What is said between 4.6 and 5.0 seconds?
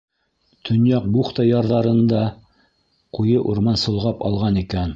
икән.